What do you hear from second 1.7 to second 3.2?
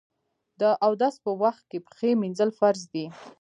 پښې مینځل فرض دي.